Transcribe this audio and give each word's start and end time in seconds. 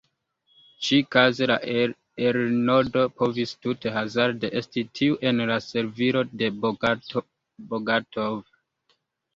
Ĉi-kaze 0.85 1.47
la 1.51 1.57
elirnodo 1.73 3.03
povis 3.23 3.53
tute 3.67 3.93
hazarde 3.99 4.51
esti 4.63 4.85
tiu 5.01 5.21
en 5.33 5.45
la 5.53 5.61
servilo 5.69 6.27
de 6.43 6.51
Bogatov. 6.67 8.45